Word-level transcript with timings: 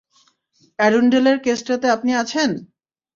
অ্যারুনডেলের 0.79 1.37
কেসটাতে 1.45 1.87
আপনি 1.89 2.11
আছেন? 2.21 2.49